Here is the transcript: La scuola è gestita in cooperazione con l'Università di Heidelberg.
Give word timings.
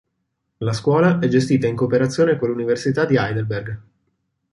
La 0.57 0.73
scuola 0.73 1.19
è 1.19 1.27
gestita 1.27 1.67
in 1.67 1.75
cooperazione 1.75 2.35
con 2.35 2.49
l'Università 2.49 3.05
di 3.05 3.17
Heidelberg. 3.17 3.81